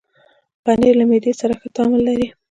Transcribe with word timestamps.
پنېر 0.63 0.93
له 0.99 1.05
معدې 1.09 1.33
سره 1.41 1.53
ښه 1.59 1.67
تعامل 1.75 2.01
لري. 2.07 2.27